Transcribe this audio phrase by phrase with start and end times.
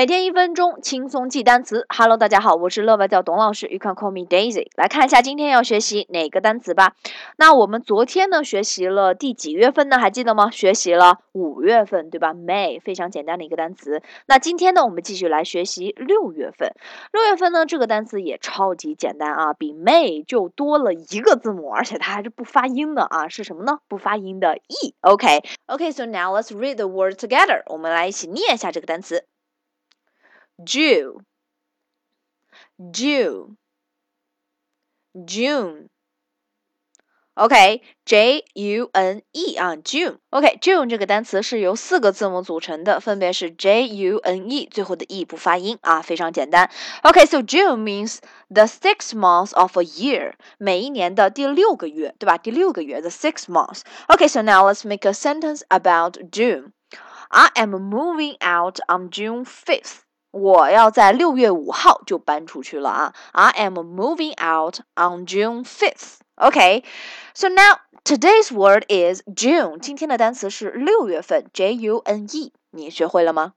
[0.00, 1.84] 每天一分钟，轻松记单词。
[1.94, 4.68] Hello，大家好，我是乐外教董老师，You can call me Daisy。
[4.74, 6.94] 来看一下今天要学习哪个单词吧。
[7.36, 9.98] 那我们昨天呢学习了第几月份呢？
[9.98, 10.50] 还记得吗？
[10.50, 14.00] 学习了五月份，对吧？May，非常简单的一个单词。
[14.24, 16.72] 那今天呢，我们继续来学习六月份。
[17.12, 23.80] 六月份呢，这个单词也超级简单啊，比 May 就多了一个字母，而且它还是不发音的啊，是什么呢？
[23.86, 24.94] 不发音的 e。
[25.02, 27.60] OK，OK，so now let's read the word together。
[27.66, 29.26] 我们来一起念一下这个单词。
[30.65, 31.21] Jew,
[32.77, 33.55] Jew,
[35.13, 35.89] June.
[37.37, 46.71] OK，J U N E 啊，June。OK，June 这个单词是由四个字母组成的，分别是 J U N E，最后的 E 不发音啊，非常简单。
[47.03, 52.37] OK，so June means the sixth month of a year，每一年的第六个月，对吧？
[52.37, 56.71] 第六个月，the sixth month。OK，so now let's make a sentence about June.
[57.27, 60.03] I am moving out on June fifth.
[60.32, 66.18] 我要在六月五号就搬出去了啊！I am moving out on June fifth.
[66.36, 66.84] Okay,
[67.34, 69.78] so now today's word is June.
[69.80, 72.52] 今天的单词是六月份，J U N E。
[72.70, 73.54] 你学会了吗？